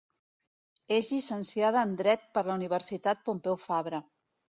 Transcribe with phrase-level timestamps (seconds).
[0.95, 4.01] És llicenciada en Dret per la Universitat Pompeu Fabra.